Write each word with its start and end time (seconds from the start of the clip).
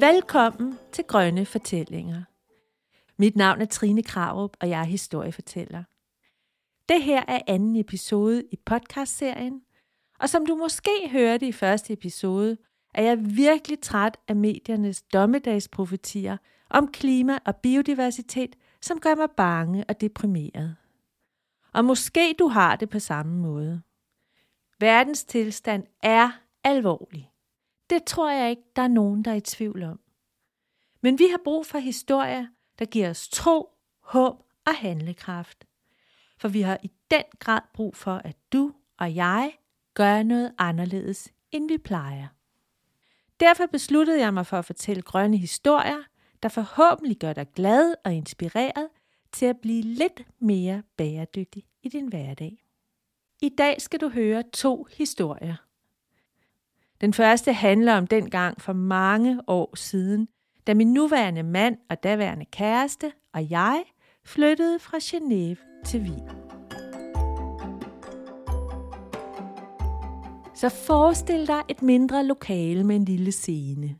Velkommen 0.00 0.78
til 0.92 1.04
Grønne 1.04 1.46
Fortællinger. 1.46 2.22
Mit 3.18 3.36
navn 3.36 3.60
er 3.60 3.64
Trine 3.64 4.02
Krarup, 4.02 4.56
og 4.60 4.68
jeg 4.68 4.80
er 4.80 4.84
historiefortæller. 4.84 5.84
Det 6.88 7.02
her 7.02 7.24
er 7.28 7.40
anden 7.46 7.76
episode 7.76 8.42
i 8.52 8.56
podcastserien, 8.66 9.62
og 10.20 10.28
som 10.28 10.46
du 10.46 10.54
måske 10.54 11.08
hørte 11.10 11.48
i 11.48 11.52
første 11.52 11.92
episode, 11.92 12.56
er 12.94 13.02
jeg 13.02 13.36
virkelig 13.36 13.80
træt 13.80 14.16
af 14.28 14.36
mediernes 14.36 15.02
dommedagsprofetier 15.02 16.36
om 16.70 16.92
klima 16.92 17.38
og 17.44 17.56
biodiversitet, 17.56 18.56
som 18.80 19.00
gør 19.00 19.14
mig 19.14 19.28
bange 19.36 19.84
og 19.88 20.00
deprimeret. 20.00 20.76
Og 21.72 21.84
måske 21.84 22.34
du 22.38 22.48
har 22.48 22.76
det 22.76 22.90
på 22.90 22.98
samme 22.98 23.36
måde. 23.36 23.82
Verdens 24.78 25.24
tilstand 25.24 25.86
er 26.02 26.30
alvorlig. 26.64 27.29
Det 27.90 28.04
tror 28.04 28.30
jeg 28.30 28.50
ikke, 28.50 28.62
der 28.76 28.82
er 28.82 28.88
nogen, 28.88 29.24
der 29.24 29.30
er 29.30 29.34
i 29.34 29.40
tvivl 29.40 29.82
om. 29.82 30.00
Men 31.00 31.18
vi 31.18 31.26
har 31.30 31.40
brug 31.44 31.66
for 31.66 31.78
historier, 31.78 32.46
der 32.78 32.84
giver 32.84 33.10
os 33.10 33.28
tro, 33.28 33.68
håb 34.00 34.42
og 34.66 34.74
handlekraft. 34.74 35.64
For 36.38 36.48
vi 36.48 36.60
har 36.60 36.78
i 36.82 36.90
den 37.10 37.22
grad 37.38 37.60
brug 37.74 37.96
for, 37.96 38.14
at 38.24 38.36
du 38.52 38.72
og 38.98 39.14
jeg 39.14 39.52
gør 39.94 40.22
noget 40.22 40.54
anderledes, 40.58 41.32
end 41.50 41.68
vi 41.68 41.78
plejer. 41.78 42.26
Derfor 43.40 43.66
besluttede 43.66 44.20
jeg 44.20 44.34
mig 44.34 44.46
for 44.46 44.58
at 44.58 44.64
fortælle 44.64 45.02
grønne 45.02 45.36
historier, 45.36 46.02
der 46.42 46.48
forhåbentlig 46.48 47.18
gør 47.18 47.32
dig 47.32 47.46
glad 47.54 47.94
og 48.04 48.14
inspireret 48.14 48.88
til 49.32 49.46
at 49.46 49.60
blive 49.60 49.82
lidt 49.82 50.26
mere 50.38 50.82
bæredygtig 50.96 51.64
i 51.82 51.88
din 51.88 52.08
hverdag. 52.08 52.64
I 53.42 53.48
dag 53.48 53.80
skal 53.80 54.00
du 54.00 54.08
høre 54.08 54.42
to 54.52 54.86
historier. 54.96 55.69
Den 57.00 57.12
første 57.12 57.52
handler 57.52 57.96
om 57.96 58.06
den 58.06 58.30
gang 58.30 58.60
for 58.60 58.72
mange 58.72 59.40
år 59.46 59.76
siden, 59.76 60.28
da 60.66 60.74
min 60.74 60.92
nuværende 60.92 61.42
mand 61.42 61.78
og 61.90 62.02
daværende 62.02 62.44
kæreste 62.44 63.12
og 63.34 63.50
jeg 63.50 63.84
flyttede 64.24 64.78
fra 64.78 64.98
Genève 64.98 65.82
til 65.84 66.00
Wien. 66.00 66.28
Så 70.54 70.68
forestil 70.68 71.46
dig 71.46 71.62
et 71.68 71.82
mindre 71.82 72.24
lokale 72.24 72.84
med 72.84 72.96
en 72.96 73.04
lille 73.04 73.32
scene. 73.32 73.96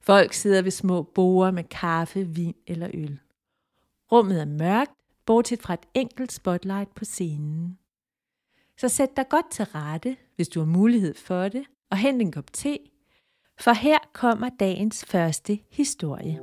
Folk 0.00 0.32
sidder 0.32 0.62
ved 0.62 0.70
små 0.70 1.02
borer 1.02 1.50
med 1.50 1.64
kaffe, 1.64 2.26
vin 2.28 2.54
eller 2.66 2.90
øl. 2.94 3.20
Rummet 4.12 4.40
er 4.40 4.44
mørkt, 4.44 4.92
bortset 5.26 5.62
fra 5.62 5.74
et 5.74 5.86
enkelt 5.94 6.32
spotlight 6.32 6.94
på 6.94 7.04
scenen. 7.04 7.78
Så 8.76 8.88
sæt 8.88 9.16
dig 9.16 9.28
godt 9.28 9.50
til 9.50 9.64
rette, 9.64 10.16
hvis 10.36 10.48
du 10.48 10.60
har 10.60 10.66
mulighed 10.66 11.14
for 11.14 11.48
det, 11.48 11.64
og 11.90 11.96
hent 11.96 12.22
en 12.22 12.32
kop 12.32 12.52
te, 12.52 12.78
for 13.60 13.72
her 13.72 13.98
kommer 14.12 14.48
dagens 14.48 15.04
første 15.04 15.58
historie. 15.70 16.40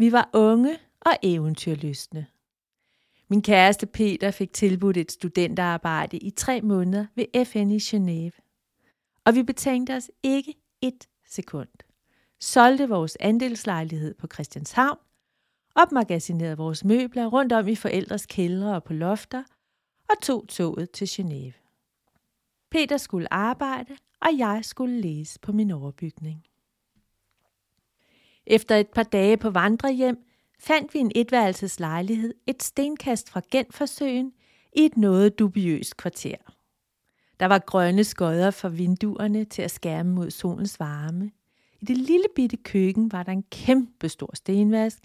Vi 0.00 0.12
var 0.12 0.30
unge 0.32 0.78
og 1.00 1.12
eventyrlystne. 1.22 2.26
Min 3.28 3.42
kæreste 3.42 3.86
Peter 3.86 4.30
fik 4.30 4.52
tilbudt 4.52 4.96
et 4.96 5.12
studenterarbejde 5.12 6.16
i 6.16 6.30
tre 6.30 6.60
måneder 6.60 7.06
ved 7.14 7.44
FN 7.44 7.70
i 7.70 7.78
Genève. 7.78 8.40
Og 9.24 9.34
vi 9.34 9.42
betænkte 9.42 9.96
os 9.96 10.10
ikke 10.22 10.54
et 10.82 11.08
sekund. 11.26 11.68
Solgte 12.40 12.88
vores 12.88 13.16
andelslejlighed 13.20 14.14
på 14.14 14.26
Christianshavn, 14.32 14.98
opmagasinerede 15.74 16.56
vores 16.56 16.84
møbler 16.84 17.26
rundt 17.26 17.52
om 17.52 17.68
i 17.68 17.74
forældres 17.74 18.26
kældre 18.26 18.74
og 18.74 18.84
på 18.84 18.92
lofter, 18.92 19.44
og 20.08 20.22
tog 20.22 20.48
toget 20.48 20.90
til 20.90 21.06
Genève. 21.06 21.60
Peter 22.70 22.96
skulle 22.96 23.32
arbejde, 23.32 23.96
og 24.20 24.38
jeg 24.38 24.64
skulle 24.64 25.00
læse 25.00 25.40
på 25.40 25.52
min 25.52 25.70
overbygning. 25.70 26.46
Efter 28.46 28.76
et 28.76 28.88
par 28.88 29.02
dage 29.02 29.36
på 29.36 29.50
vandrehjem 29.50 30.24
fandt 30.58 30.94
vi 30.94 30.98
en 30.98 31.12
etværelseslejlighed 31.14 32.34
et 32.46 32.62
stenkast 32.62 33.30
fra 33.30 33.40
Genforsøen 33.50 34.32
i 34.72 34.84
et 34.84 34.96
noget 34.96 35.38
dubiøst 35.38 35.96
kvarter. 35.96 36.36
Der 37.40 37.46
var 37.46 37.58
grønne 37.58 38.04
skodder 38.04 38.50
for 38.50 38.68
vinduerne 38.68 39.44
til 39.44 39.62
at 39.62 39.70
skærme 39.70 40.10
mod 40.10 40.30
solens 40.30 40.80
varme. 40.80 41.30
I 41.80 41.84
det 41.84 41.96
lille 41.96 42.26
bitte 42.36 42.56
køkken 42.56 43.12
var 43.12 43.22
der 43.22 43.32
en 43.32 43.44
kæmpe 43.50 44.08
stor 44.08 44.30
stenvask, 44.34 44.98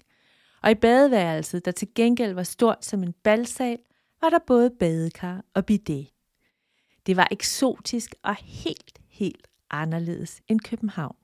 og 0.62 0.70
i 0.70 0.74
badeværelset, 0.74 1.64
der 1.64 1.70
til 1.70 1.88
gengæld 1.94 2.32
var 2.32 2.42
stort 2.42 2.84
som 2.84 3.02
en 3.02 3.12
balsal, 3.12 3.78
var 4.20 4.30
der 4.30 4.38
både 4.46 4.70
badekar 4.70 5.44
og 5.54 5.66
bidet. 5.66 6.08
Det 7.06 7.16
var 7.16 7.28
eksotisk 7.30 8.14
og 8.22 8.36
helt, 8.40 9.00
helt 9.08 9.48
anderledes 9.70 10.40
end 10.48 10.60
København. 10.60 11.16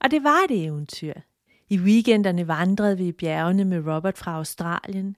Og 0.00 0.10
det 0.10 0.24
var 0.24 0.44
et 0.50 0.64
eventyr. 0.64 1.14
I 1.68 1.78
weekenderne 1.78 2.48
vandrede 2.48 2.98
vi 2.98 3.08
i 3.08 3.12
bjergene 3.12 3.64
med 3.64 3.94
Robert 3.94 4.18
fra 4.18 4.36
Australien. 4.36 5.16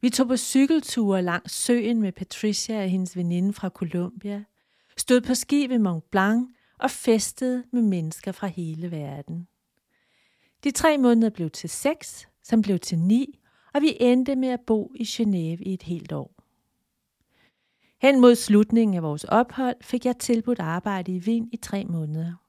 Vi 0.00 0.10
tog 0.10 0.28
på 0.28 0.36
cykelture 0.36 1.22
langs 1.22 1.52
søen 1.52 2.00
med 2.00 2.12
Patricia 2.12 2.82
og 2.82 2.88
hendes 2.88 3.16
veninde 3.16 3.52
fra 3.52 3.68
Colombia. 3.68 4.44
Stod 4.96 5.20
på 5.20 5.34
ski 5.34 5.66
ved 5.68 5.78
Mont 5.78 6.10
Blanc 6.10 6.48
og 6.78 6.90
festede 6.90 7.64
med 7.72 7.82
mennesker 7.82 8.32
fra 8.32 8.46
hele 8.46 8.90
verden. 8.90 9.48
De 10.64 10.70
tre 10.70 10.98
måneder 10.98 11.30
blev 11.30 11.50
til 11.50 11.70
seks, 11.70 12.28
som 12.42 12.62
blev 12.62 12.78
til 12.78 12.98
ni, 12.98 13.40
og 13.74 13.82
vi 13.82 13.96
endte 14.00 14.36
med 14.36 14.48
at 14.48 14.60
bo 14.66 14.92
i 14.94 15.02
Genève 15.02 15.62
i 15.62 15.74
et 15.74 15.82
helt 15.82 16.12
år. 16.12 16.34
Hen 18.02 18.20
mod 18.20 18.34
slutningen 18.34 18.96
af 18.96 19.02
vores 19.02 19.24
ophold 19.24 19.76
fik 19.80 20.06
jeg 20.06 20.18
tilbudt 20.18 20.58
arbejde 20.58 21.12
i 21.12 21.18
Wien 21.18 21.48
i 21.52 21.56
tre 21.56 21.84
måneder. 21.84 22.47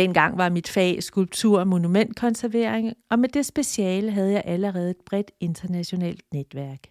Dengang 0.00 0.38
var 0.38 0.48
mit 0.48 0.68
fag 0.68 1.02
skulptur- 1.02 1.60
og 1.60 1.68
monumentkonservering, 1.68 2.92
og 3.08 3.18
med 3.18 3.28
det 3.28 3.46
speciale 3.46 4.10
havde 4.10 4.32
jeg 4.32 4.42
allerede 4.44 4.90
et 4.90 5.00
bredt 5.06 5.30
internationalt 5.40 6.24
netværk. 6.32 6.90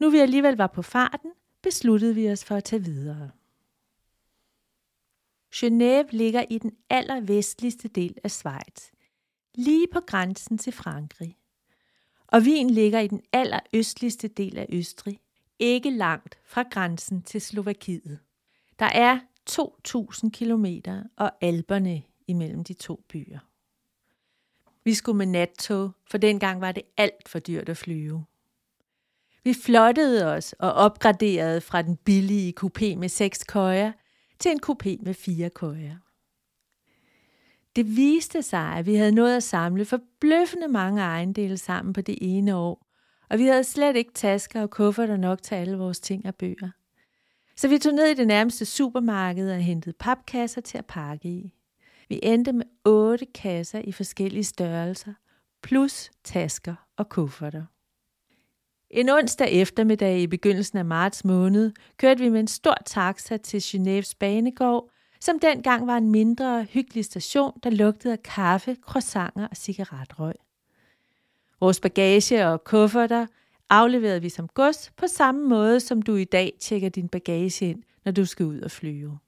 Nu 0.00 0.10
vi 0.10 0.18
alligevel 0.18 0.56
var 0.56 0.66
på 0.66 0.82
farten, 0.82 1.30
besluttede 1.62 2.14
vi 2.14 2.30
os 2.30 2.44
for 2.44 2.54
at 2.54 2.64
tage 2.64 2.84
videre. 2.84 3.30
Genève 5.54 6.08
ligger 6.10 6.44
i 6.50 6.58
den 6.58 6.72
allervestligste 6.90 7.88
del 7.88 8.18
af 8.24 8.30
Schweiz, 8.30 8.90
lige 9.54 9.86
på 9.92 10.00
grænsen 10.06 10.58
til 10.58 10.72
Frankrig. 10.72 11.36
Og 12.26 12.40
Wien 12.40 12.70
ligger 12.70 13.00
i 13.00 13.06
den 13.06 13.20
allerøstligste 13.32 14.28
del 14.28 14.58
af 14.58 14.66
Østrig, 14.72 15.20
ikke 15.58 15.90
langt 15.90 16.38
fra 16.44 16.64
grænsen 16.70 17.22
til 17.22 17.40
Slovakiet. 17.40 18.18
Der 18.78 18.86
er 18.86 19.18
2.000 19.50 20.30
km 20.30 20.66
og 21.16 21.32
alberne 21.40 22.02
imellem 22.26 22.64
de 22.64 22.74
to 22.74 23.04
byer. 23.08 23.38
Vi 24.84 24.94
skulle 24.94 25.18
med 25.18 25.26
nattog, 25.26 25.90
for 26.10 26.18
dengang 26.18 26.60
var 26.60 26.72
det 26.72 26.82
alt 26.96 27.28
for 27.28 27.38
dyrt 27.38 27.68
at 27.68 27.76
flyve. 27.76 28.24
Vi 29.44 29.54
flottede 29.54 30.26
os 30.34 30.52
og 30.52 30.72
opgraderede 30.72 31.60
fra 31.60 31.82
den 31.82 31.96
billige 31.96 32.54
kupé 32.60 32.96
med 32.96 33.08
seks 33.08 33.44
køjer 33.44 33.92
til 34.38 34.50
en 34.50 34.60
kupé 34.66 34.96
med 35.02 35.14
fire 35.14 35.50
køjer. 35.50 35.96
Det 37.76 37.96
viste 37.96 38.42
sig, 38.42 38.72
at 38.76 38.86
vi 38.86 38.94
havde 38.94 39.12
nået 39.12 39.36
at 39.36 39.42
samle 39.42 39.84
forbløffende 39.84 40.68
mange 40.68 41.02
ejendele 41.02 41.56
sammen 41.56 41.92
på 41.92 42.00
det 42.00 42.18
ene 42.20 42.56
år, 42.56 42.86
og 43.30 43.38
vi 43.38 43.46
havde 43.46 43.64
slet 43.64 43.96
ikke 43.96 44.12
tasker 44.12 44.62
og 44.62 44.70
kufferter 44.70 45.16
nok 45.16 45.42
til 45.42 45.54
alle 45.54 45.76
vores 45.76 46.00
ting 46.00 46.26
og 46.26 46.34
bøger. 46.34 46.70
Så 47.60 47.68
vi 47.68 47.78
tog 47.78 47.94
ned 47.94 48.06
i 48.06 48.14
det 48.14 48.26
nærmeste 48.26 48.64
supermarked 48.64 49.50
og 49.50 49.56
hentede 49.56 49.96
papkasser 49.98 50.60
til 50.60 50.78
at 50.78 50.86
pakke 50.86 51.28
i. 51.28 51.54
Vi 52.08 52.20
endte 52.22 52.52
med 52.52 52.64
otte 52.84 53.26
kasser 53.34 53.78
i 53.78 53.92
forskellige 53.92 54.44
størrelser, 54.44 55.12
plus 55.62 56.10
tasker 56.24 56.74
og 56.96 57.08
kufferter. 57.08 57.64
En 58.90 59.08
onsdag 59.08 59.52
eftermiddag 59.52 60.20
i 60.20 60.26
begyndelsen 60.26 60.78
af 60.78 60.84
marts 60.84 61.24
måned 61.24 61.72
kørte 61.96 62.20
vi 62.20 62.28
med 62.28 62.40
en 62.40 62.48
stor 62.48 62.76
taxa 62.86 63.36
til 63.36 63.58
Genèves 63.58 64.12
banegård, 64.20 64.90
som 65.20 65.38
dengang 65.38 65.86
var 65.86 65.96
en 65.96 66.10
mindre 66.10 66.64
hyggelig 66.64 67.04
station, 67.04 67.52
der 67.62 67.70
lugtede 67.70 68.12
af 68.12 68.22
kaffe, 68.22 68.76
croissanter 68.80 69.48
og 69.48 69.56
cigaretrøg. 69.56 70.34
Vores 71.60 71.80
bagage 71.80 72.46
og 72.46 72.64
kufferter 72.64 73.26
afleverede 73.70 74.22
vi 74.22 74.28
som 74.28 74.48
gods 74.48 74.92
på 74.96 75.06
samme 75.06 75.48
måde, 75.48 75.80
som 75.80 76.02
du 76.02 76.16
i 76.16 76.24
dag 76.24 76.56
tjekker 76.60 76.88
din 76.88 77.08
bagage 77.08 77.66
ind, 77.66 77.82
når 78.04 78.12
du 78.12 78.24
skal 78.24 78.46
ud 78.46 78.60
og 78.60 78.70
flyve. 78.70 79.18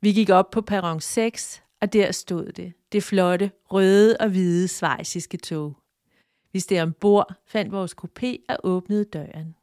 Vi 0.00 0.12
gik 0.12 0.30
op 0.30 0.50
på 0.50 0.60
perron 0.60 1.00
6, 1.00 1.62
og 1.80 1.92
der 1.92 2.12
stod 2.12 2.52
det, 2.52 2.72
det 2.92 3.02
flotte, 3.02 3.50
røde 3.64 4.16
og 4.20 4.28
hvide 4.28 4.68
svejsiske 4.68 5.36
tog. 5.36 5.76
Vi 6.52 6.60
steg 6.60 6.82
ombord, 6.82 7.34
fandt 7.46 7.72
vores 7.72 7.94
kopé 8.04 8.36
og 8.48 8.58
åbnede 8.64 9.04
døren. 9.04 9.56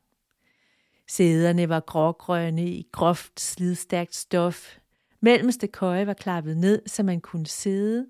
Sæderne 1.07 1.69
var 1.69 1.79
grågrønne 1.79 2.67
i 2.67 2.87
groft, 2.91 3.39
slidstærkt 3.39 4.15
stof. 4.15 4.77
Mellemste 5.21 5.67
køje 5.67 6.07
var 6.07 6.13
klappet 6.13 6.57
ned, 6.57 6.81
så 6.85 7.03
man 7.03 7.21
kunne 7.21 7.47
sidde. 7.47 8.07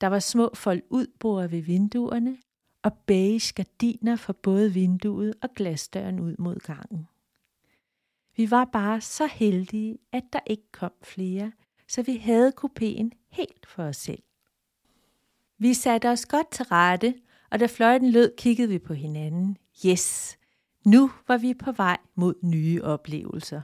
Der 0.00 0.06
var 0.06 0.18
små 0.18 0.50
fold 0.54 0.82
udbord 0.90 1.48
ved 1.48 1.60
vinduerne 1.60 2.36
og 2.82 2.92
beige 3.06 3.52
gardiner 3.54 4.16
for 4.16 4.32
både 4.32 4.72
vinduet 4.72 5.34
og 5.42 5.48
glasdøren 5.56 6.20
ud 6.20 6.34
mod 6.38 6.56
gangen. 6.56 7.08
Vi 8.36 8.50
var 8.50 8.64
bare 8.64 9.00
så 9.00 9.26
heldige, 9.26 9.98
at 10.12 10.24
der 10.32 10.40
ikke 10.46 10.72
kom 10.72 10.92
flere, 11.02 11.52
så 11.88 12.02
vi 12.02 12.16
havde 12.16 12.52
kupéen 12.60 13.10
helt 13.30 13.66
for 13.66 13.82
os 13.82 13.96
selv. 13.96 14.22
Vi 15.58 15.74
satte 15.74 16.10
os 16.10 16.26
godt 16.26 16.50
til 16.50 16.64
rette, 16.64 17.14
og 17.50 17.60
da 17.60 17.66
fløjten 17.66 18.10
lød, 18.10 18.32
kiggede 18.38 18.68
vi 18.68 18.78
på 18.78 18.94
hinanden. 18.94 19.56
Yes, 19.86 20.38
nu 20.86 21.10
var 21.28 21.36
vi 21.36 21.54
på 21.54 21.72
vej 21.72 21.98
mod 22.14 22.34
nye 22.42 22.82
oplevelser. 22.82 23.60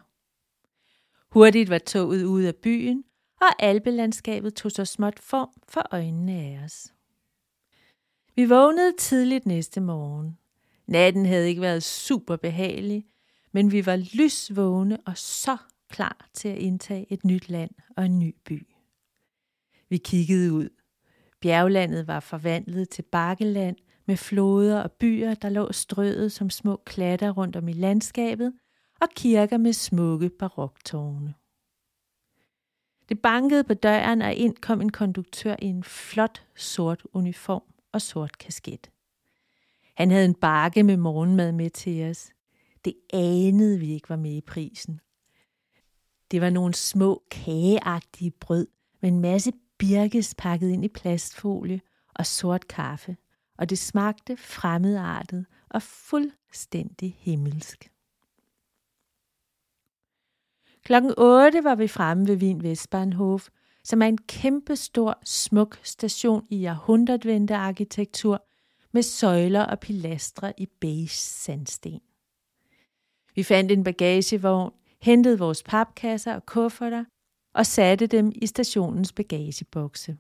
Hurtigt 1.32 1.70
var 1.70 1.78
toget 1.78 2.24
ude 2.24 2.48
af 2.48 2.56
byen, 2.56 3.04
og 3.40 3.62
alpelandskabet 3.62 4.54
tog 4.54 4.72
så 4.72 4.84
småt 4.84 5.18
form 5.18 5.50
for 5.68 5.88
øjnene 5.92 6.32
af 6.32 6.60
os. 6.64 6.92
Vi 8.38 8.44
vågnede 8.44 8.92
tidligt 8.98 9.46
næste 9.46 9.80
morgen. 9.80 10.38
Natten 10.86 11.26
havde 11.26 11.48
ikke 11.48 11.60
været 11.60 11.82
super 11.82 12.36
behagelig, 12.36 13.06
men 13.52 13.72
vi 13.72 13.86
var 13.86 13.96
lysvågne 13.96 14.98
og 15.06 15.16
så 15.16 15.56
klar 15.88 16.28
til 16.34 16.48
at 16.48 16.58
indtage 16.58 17.06
et 17.12 17.24
nyt 17.24 17.48
land 17.48 17.70
og 17.96 18.04
en 18.04 18.18
ny 18.18 18.36
by. 18.44 18.66
Vi 19.88 19.96
kiggede 19.96 20.52
ud. 20.52 20.68
Bjerglandet 21.40 22.06
var 22.06 22.20
forvandlet 22.20 22.88
til 22.88 23.02
bakkeland 23.02 23.76
med 24.06 24.16
floder 24.16 24.80
og 24.80 24.92
byer, 24.92 25.34
der 25.34 25.48
lå 25.48 25.72
strøet 25.72 26.32
som 26.32 26.50
små 26.50 26.76
klatter 26.86 27.30
rundt 27.30 27.56
om 27.56 27.68
i 27.68 27.72
landskabet, 27.72 28.52
og 29.00 29.08
kirker 29.16 29.56
med 29.56 29.72
smukke 29.72 30.28
baroktårne. 30.28 31.34
Det 33.08 33.20
bankede 33.20 33.64
på 33.64 33.74
døren, 33.74 34.22
og 34.22 34.34
ind 34.34 34.56
kom 34.56 34.80
en 34.80 34.92
konduktør 34.92 35.56
i 35.62 35.66
en 35.66 35.84
flot 35.84 36.42
sort 36.56 37.02
uniform 37.12 37.62
og 37.92 38.02
sort 38.02 38.38
kasket. 38.38 38.90
Han 39.96 40.10
havde 40.10 40.24
en 40.24 40.34
bakke 40.34 40.82
med 40.82 40.96
morgenmad 40.96 41.52
med 41.52 41.70
til 41.70 42.10
os. 42.10 42.30
Det 42.84 42.94
anede 43.12 43.78
vi 43.78 43.92
ikke 43.92 44.08
var 44.08 44.16
med 44.16 44.32
i 44.32 44.40
prisen. 44.40 45.00
Det 46.30 46.40
var 46.40 46.50
nogle 46.50 46.74
små 46.74 47.22
kageagtige 47.30 48.30
brød 48.30 48.66
med 49.00 49.10
en 49.10 49.20
masse 49.20 49.52
birkes 49.78 50.34
pakket 50.38 50.70
ind 50.70 50.84
i 50.84 50.88
plastfolie 50.88 51.80
og 52.14 52.26
sort 52.26 52.68
kaffe, 52.68 53.16
og 53.58 53.70
det 53.70 53.78
smagte 53.78 54.36
fremmedartet 54.36 55.46
og 55.70 55.82
fuldstændig 55.82 57.16
himmelsk. 57.20 57.90
Klokken 60.82 61.14
8 61.18 61.64
var 61.64 61.74
vi 61.74 61.88
fremme 61.88 62.28
ved 62.28 62.36
Wien 62.36 62.62
Vestbahnhof, 62.62 63.48
som 63.84 64.02
er 64.02 64.06
en 64.06 64.18
kæmpe 64.18 64.76
stor, 64.76 65.18
smuk 65.24 65.80
station 65.82 66.46
i 66.50 66.66
århundredvendte 66.66 67.54
arkitektur 67.54 68.44
med 68.92 69.02
søjler 69.02 69.64
og 69.64 69.80
pilastre 69.80 70.52
i 70.60 70.66
beige 70.80 71.08
sandsten. 71.08 72.00
Vi 73.34 73.42
fandt 73.42 73.72
en 73.72 73.84
bagagevogn, 73.84 74.72
hentede 75.00 75.38
vores 75.38 75.62
papkasser 75.62 76.34
og 76.34 76.46
kufferter 76.46 77.04
og 77.54 77.66
satte 77.66 78.06
dem 78.06 78.32
i 78.34 78.46
stationens 78.46 79.12
bagagebokse. 79.12 80.16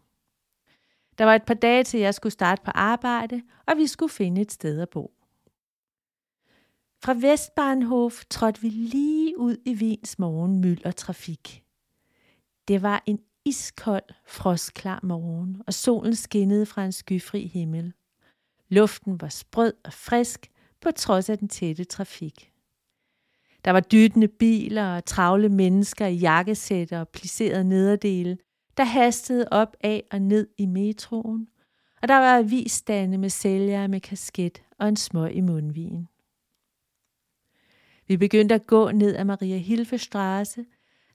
Der 1.18 1.24
var 1.24 1.34
et 1.34 1.44
par 1.46 1.54
dage 1.54 1.84
til, 1.84 2.00
jeg 2.00 2.14
skulle 2.14 2.32
starte 2.32 2.62
på 2.64 2.70
arbejde, 2.74 3.42
og 3.66 3.76
vi 3.76 3.86
skulle 3.86 4.12
finde 4.12 4.40
et 4.40 4.52
sted 4.52 4.80
at 4.80 4.88
bo. 4.90 5.14
Fra 7.04 7.14
Vestbahnhof 7.14 8.24
trådte 8.30 8.60
vi 8.60 8.68
lige 8.68 9.38
ud 9.38 9.56
i 9.64 9.74
Wiens 9.74 10.18
morgenmyld 10.18 10.84
og 10.84 10.96
trafik. 10.96 11.64
Det 12.68 12.82
var 12.82 13.02
en 13.06 13.20
iskold, 13.48 14.14
frostklar 14.26 15.00
morgen, 15.02 15.62
og 15.66 15.74
solen 15.74 16.14
skinnede 16.14 16.66
fra 16.66 16.84
en 16.84 16.92
skyfri 16.92 17.46
himmel. 17.46 17.92
Luften 18.68 19.20
var 19.20 19.28
sprød 19.28 19.72
og 19.84 19.92
frisk, 19.92 20.50
på 20.80 20.90
trods 20.90 21.30
af 21.30 21.38
den 21.38 21.48
tætte 21.48 21.84
trafik. 21.84 22.52
Der 23.64 23.70
var 23.70 23.80
dyttende 23.80 24.28
biler 24.28 24.96
og 24.96 25.04
travle 25.04 25.48
mennesker 25.48 26.06
i 26.06 26.14
jakkesætter 26.14 27.00
og 27.00 27.08
plisserede 27.08 27.64
nederdele, 27.64 28.38
der 28.76 28.84
hastede 28.84 29.48
op 29.50 29.76
af 29.80 30.04
og 30.10 30.22
ned 30.22 30.48
i 30.58 30.66
metroen, 30.66 31.48
og 32.02 32.08
der 32.08 32.14
var 32.14 32.38
avisstande 32.38 33.18
med 33.18 33.30
sælgere 33.30 33.88
med 33.88 34.00
kasket 34.00 34.62
og 34.78 34.88
en 34.88 34.96
smøg 34.96 35.34
i 35.34 35.40
mundvigen. 35.40 36.08
Vi 38.08 38.16
begyndte 38.16 38.54
at 38.54 38.66
gå 38.66 38.90
ned 38.90 39.16
ad 39.16 39.24
Maria 39.24 39.58
Hilfestraße, 39.58 40.64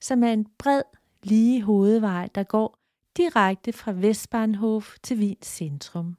som 0.00 0.22
er 0.24 0.32
en 0.32 0.46
bred, 0.58 0.82
lige 1.24 1.62
hovedvej, 1.62 2.28
der 2.34 2.42
går 2.42 2.78
direkte 3.16 3.72
fra 3.72 3.92
Vestbahnhof 3.92 4.94
til 5.02 5.18
Wiens 5.18 5.46
centrum. 5.46 6.16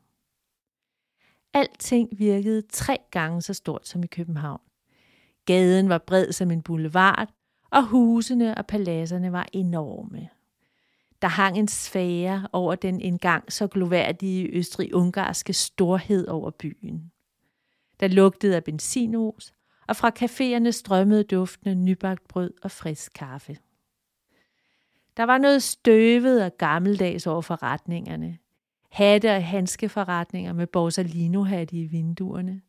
Alting 1.54 2.10
virkede 2.20 2.62
tre 2.62 2.98
gange 3.12 3.42
så 3.42 3.54
stort 3.54 3.88
som 3.88 4.04
i 4.04 4.08
København. 4.08 4.62
Gaden 5.46 5.90
var 5.90 5.98
bred 5.98 6.32
som 6.32 6.52
en 6.52 6.62
boulevard, 6.62 7.30
og 7.72 7.84
husene 7.84 8.58
og 8.58 8.68
paladserne 8.68 9.32
var 9.32 9.48
enorme. 9.54 10.30
Der 11.22 11.28
hang 11.28 11.58
en 11.58 11.68
sfære 11.68 12.48
over 12.54 12.76
den 12.76 13.02
engang 13.02 13.54
så 13.54 13.68
gloværdige 13.68 14.50
østrig-ungarske 14.54 15.54
storhed 15.54 16.28
over 16.28 16.52
byen. 16.52 17.12
Der 18.00 18.08
lugtede 18.08 18.56
af 18.56 18.64
benzinos, 18.64 19.54
og 19.88 19.96
fra 19.96 20.12
caféerne 20.20 20.72
strømmede 20.72 21.24
duftende 21.24 21.76
nybagt 21.76 22.28
brød 22.28 22.54
og 22.64 22.72
frisk 22.72 23.14
kaffe. 23.14 23.58
Der 25.18 25.24
var 25.24 25.38
noget 25.38 25.64
støvet 25.64 26.44
og 26.44 26.58
gammeldags 26.58 27.28
over 27.28 27.42
forretningerne. 27.42 28.38
Hatte- 28.92 29.36
og 29.36 29.44
handskeforretninger 29.44 30.54
med 30.54 30.68
borsalino-hatte 30.68 31.76
i 31.76 31.86
vinduerne. 31.86 32.62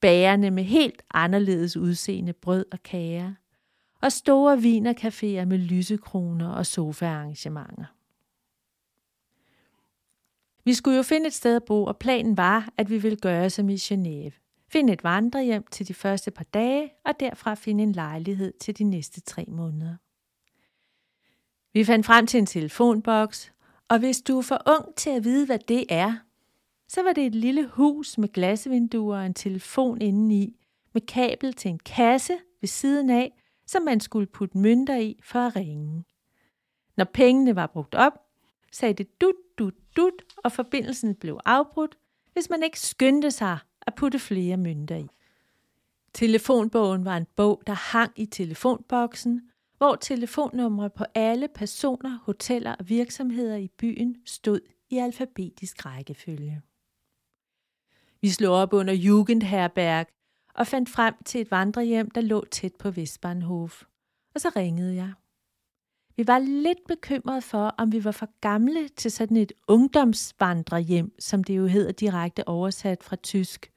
Bagerne 0.00 0.50
med 0.50 0.64
helt 0.64 1.02
anderledes 1.14 1.76
udseende 1.76 2.32
brød 2.32 2.64
og 2.72 2.82
kager. 2.82 3.32
Og 4.02 4.12
store 4.12 4.56
vinercaféer 4.56 5.44
med 5.44 5.58
lysekroner 5.58 6.48
og 6.48 6.66
sofaarrangementer. 6.66 7.84
Vi 10.64 10.74
skulle 10.74 10.96
jo 10.96 11.02
finde 11.02 11.26
et 11.26 11.34
sted 11.34 11.56
at 11.56 11.64
bo, 11.64 11.84
og 11.84 11.96
planen 11.96 12.36
var, 12.36 12.68
at 12.76 12.90
vi 12.90 12.98
ville 12.98 13.16
gøre 13.16 13.50
som 13.50 13.68
i 13.68 13.74
Genève. 13.74 14.66
Finde 14.68 14.92
et 14.92 15.04
vandrehjem 15.04 15.64
til 15.70 15.88
de 15.88 15.94
første 15.94 16.30
par 16.30 16.44
dage, 16.44 16.92
og 17.04 17.20
derfra 17.20 17.54
finde 17.54 17.82
en 17.82 17.92
lejlighed 17.92 18.52
til 18.60 18.78
de 18.78 18.84
næste 18.84 19.20
tre 19.20 19.44
måneder. 19.48 19.96
Vi 21.76 21.84
fandt 21.84 22.06
frem 22.06 22.26
til 22.26 22.38
en 22.38 22.46
telefonboks, 22.46 23.52
og 23.88 23.98
hvis 23.98 24.22
du 24.22 24.38
er 24.38 24.42
for 24.42 24.62
ung 24.66 24.94
til 24.94 25.10
at 25.10 25.24
vide, 25.24 25.46
hvad 25.46 25.58
det 25.58 25.84
er, 25.88 26.16
så 26.88 27.02
var 27.02 27.12
det 27.12 27.26
et 27.26 27.34
lille 27.34 27.66
hus 27.66 28.18
med 28.18 28.28
glasvinduer 28.32 29.18
og 29.18 29.26
en 29.26 29.34
telefon 29.34 30.02
indeni, 30.02 30.56
med 30.92 31.02
kabel 31.02 31.52
til 31.52 31.68
en 31.68 31.78
kasse 31.78 32.32
ved 32.60 32.68
siden 32.68 33.10
af, 33.10 33.42
som 33.66 33.82
man 33.82 34.00
skulle 34.00 34.26
putte 34.26 34.58
mønter 34.58 34.96
i 34.96 35.20
for 35.22 35.38
at 35.38 35.56
ringe. 35.56 36.04
Når 36.96 37.04
pengene 37.04 37.56
var 37.56 37.66
brugt 37.66 37.94
op, 37.94 38.12
sagde 38.72 38.94
det 38.94 39.20
dut, 39.20 39.34
dut, 39.58 39.74
dut, 39.96 40.22
og 40.36 40.52
forbindelsen 40.52 41.14
blev 41.14 41.40
afbrudt, 41.44 41.98
hvis 42.32 42.50
man 42.50 42.62
ikke 42.62 42.80
skyndte 42.80 43.30
sig 43.30 43.58
at 43.82 43.94
putte 43.94 44.18
flere 44.18 44.56
mønter 44.56 44.96
i. 44.96 45.06
Telefonbogen 46.14 47.04
var 47.04 47.16
en 47.16 47.26
bog, 47.36 47.62
der 47.66 47.72
hang 47.72 48.12
i 48.16 48.26
telefonboksen, 48.26 49.50
hvor 49.78 49.94
telefonnumre 49.94 50.90
på 50.90 51.04
alle 51.14 51.48
personer, 51.48 52.18
hoteller 52.22 52.74
og 52.74 52.88
virksomheder 52.88 53.56
i 53.56 53.68
byen 53.68 54.16
stod 54.26 54.60
i 54.90 54.98
alfabetisk 54.98 55.86
rækkefølge. 55.86 56.62
Vi 58.20 58.28
slog 58.28 58.54
op 58.54 58.72
under 58.72 58.94
Jugendherberg 58.94 60.06
og 60.54 60.66
fandt 60.66 60.88
frem 60.88 61.14
til 61.24 61.40
et 61.40 61.50
vandrehjem, 61.50 62.10
der 62.10 62.20
lå 62.20 62.44
tæt 62.44 62.74
på 62.74 62.90
Vestbahnhof. 62.90 63.82
Og 64.34 64.40
så 64.40 64.52
ringede 64.56 64.94
jeg. 64.94 65.12
Vi 66.16 66.26
var 66.26 66.38
lidt 66.38 66.78
bekymret 66.88 67.44
for, 67.44 67.74
om 67.78 67.92
vi 67.92 68.04
var 68.04 68.10
for 68.10 68.28
gamle 68.40 68.88
til 68.88 69.10
sådan 69.10 69.36
et 69.36 69.52
ungdomsvandrehjem, 69.68 71.14
som 71.18 71.44
det 71.44 71.56
jo 71.56 71.66
hedder 71.66 71.92
direkte 71.92 72.48
oversat 72.48 73.02
fra 73.02 73.16
tysk. 73.16 73.72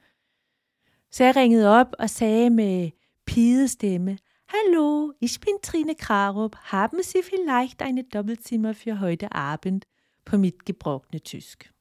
Så 1.10 1.24
jeg 1.24 1.36
ringede 1.36 1.68
op 1.68 1.94
og 1.98 2.10
sagde 2.10 2.50
med 2.50 2.90
pidestemme, 3.26 4.18
Hallo, 4.52 5.12
ich 5.20 5.38
bin 5.38 5.54
Trine 5.62 5.94
Krarup. 5.94 6.56
Haben 6.56 7.02
Sie 7.02 7.22
vielleicht 7.22 7.82
eine 7.82 8.02
Doppelzimmer 8.02 8.74
für 8.74 9.00
heute 9.00 9.32
Abend? 9.32 9.86
På 10.24 10.38
mit 10.38 10.64
gebrokkne 10.64 11.18
tysk. 11.18 11.72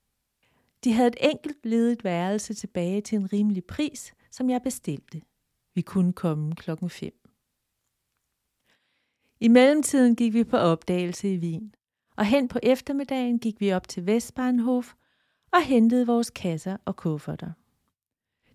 De 0.83 0.93
havde 0.93 1.07
et 1.07 1.17
enkelt 1.19 1.65
ledigt 1.65 2.03
værelse 2.03 2.53
tilbage 2.53 3.01
til 3.01 3.15
en 3.15 3.33
rimelig 3.33 3.65
pris, 3.65 4.13
som 4.31 4.49
jeg 4.49 4.61
bestilte. 4.61 5.21
Vi 5.75 5.81
kunne 5.81 6.13
komme 6.13 6.55
klokken 6.55 6.89
5. 6.89 7.11
I 9.39 9.47
mellemtiden 9.47 10.15
gik 10.15 10.33
vi 10.33 10.43
på 10.43 10.57
opdagelse 10.57 11.33
i 11.33 11.38
Wien, 11.38 11.75
og 12.15 12.25
hen 12.25 12.47
på 12.47 12.59
eftermiddagen 12.63 13.39
gik 13.39 13.59
vi 13.59 13.73
op 13.73 13.88
til 13.88 14.05
Vestbahnhof 14.05 14.93
og 15.51 15.63
hentede 15.63 16.07
vores 16.07 16.29
kasser 16.29 16.77
og 16.85 16.95
kufferter. 16.95 17.51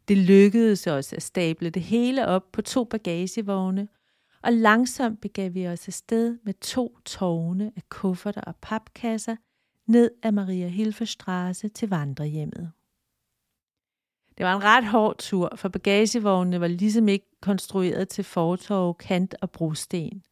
Det 0.08 0.18
lykkedes 0.18 0.86
os 0.86 1.12
at 1.12 1.22
stable 1.22 1.70
det 1.70 1.82
hele 1.82 2.26
op 2.26 2.52
på 2.52 2.62
to 2.62 2.84
bagagevogne, 2.84 3.88
og 4.44 4.52
langsomt 4.52 5.20
begav 5.20 5.54
vi 5.54 5.66
os 5.66 5.88
afsted 5.88 6.38
med 6.42 6.54
to 6.54 6.98
tårne 7.04 7.72
af 7.76 7.88
kufferter 7.88 8.40
og 8.40 8.56
papkasser 8.56 9.36
ned 9.86 10.10
ad 10.22 10.32
Maria 10.32 10.68
Hilferstrasse 10.68 11.68
til 11.68 11.88
vandrehjemmet. 11.88 12.72
Det 14.38 14.46
var 14.46 14.56
en 14.56 14.62
ret 14.62 14.84
hård 14.84 15.18
tur, 15.18 15.52
for 15.56 15.68
bagagevognene 15.68 16.60
var 16.60 16.66
ligesom 16.66 17.08
ikke 17.08 17.26
konstrueret 17.40 18.08
til 18.08 18.24
fortov, 18.24 18.96
kant 18.96 19.34
og 19.40 19.50
brosten. 19.50 20.22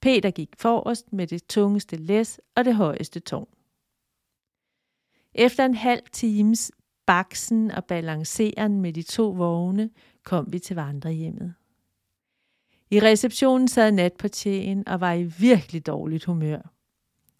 Peter 0.00 0.30
gik 0.30 0.54
forrest 0.58 1.12
med 1.12 1.26
det 1.26 1.46
tungeste 1.46 1.96
læs 1.96 2.40
og 2.56 2.64
det 2.64 2.76
højeste 2.76 3.20
tårn. 3.20 3.48
Efter 5.34 5.64
en 5.64 5.74
halv 5.74 6.02
times 6.12 6.72
baksen 7.06 7.70
og 7.70 7.84
balanceren 7.84 8.80
med 8.80 8.92
de 8.92 9.02
to 9.02 9.30
vogne, 9.30 9.90
kom 10.24 10.52
vi 10.52 10.58
til 10.58 10.76
vandrehjemmet. 10.76 11.54
I 12.90 13.00
receptionen 13.00 13.68
sad 13.68 13.92
natportieren 13.92 14.88
og 14.88 15.00
var 15.00 15.12
i 15.12 15.22
virkelig 15.22 15.86
dårligt 15.86 16.24
humør. 16.24 16.74